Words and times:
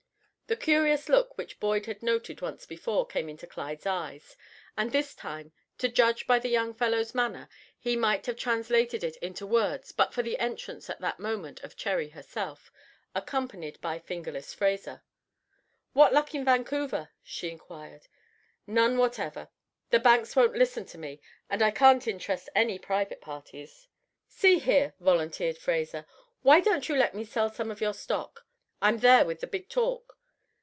The 0.47 0.57
curious 0.57 1.07
look 1.07 1.37
which 1.37 1.61
Boyd 1.61 1.85
had 1.85 2.03
noted 2.03 2.41
once 2.41 2.65
before 2.65 3.05
came 3.07 3.29
into 3.29 3.47
Clyde's 3.47 3.85
eyes, 3.85 4.35
and 4.77 4.91
this 4.91 5.15
time, 5.15 5.53
to 5.77 5.87
judge 5.87 6.27
by 6.27 6.39
the 6.39 6.49
young 6.49 6.73
fellow's 6.73 7.15
manner, 7.15 7.47
he 7.79 7.95
might 7.95 8.25
have 8.25 8.35
translated 8.35 9.01
it 9.01 9.15
into 9.21 9.47
words 9.47 9.93
but 9.93 10.13
for 10.13 10.21
the 10.23 10.37
entrance 10.39 10.89
at 10.89 10.99
that 10.99 11.21
moment 11.21 11.63
of 11.63 11.77
Cherry 11.77 12.09
herself, 12.09 12.69
accompanied 13.15 13.79
by 13.79 13.97
"Fingerless" 13.99 14.53
Fraser. 14.53 15.03
"What 15.93 16.11
luck 16.11 16.35
in 16.35 16.43
Vancouver?" 16.43 17.11
she 17.23 17.49
inquired, 17.49 18.07
"None 18.67 18.97
whatever. 18.97 19.47
The 19.89 19.99
banks 19.99 20.35
won't 20.35 20.57
listen 20.57 20.83
to 20.87 20.97
me 20.97 21.21
and 21.49 21.61
I 21.61 21.71
can't 21.71 22.05
interest 22.09 22.49
any 22.53 22.77
private 22.77 23.21
parties." 23.21 23.87
"See 24.27 24.59
here," 24.59 24.95
volunteered 24.99 25.57
Fraser, 25.57 26.05
"why 26.41 26.59
don't 26.59 26.89
you 26.89 26.97
let 26.97 27.15
me 27.15 27.23
sell 27.23 27.49
some 27.49 27.71
of 27.71 27.79
your 27.79 27.93
stock? 27.93 28.45
I'm 28.81 28.97
there 28.97 29.23
with 29.23 29.39
the 29.39 29.47
big 29.47 29.69
talk." 29.69 30.17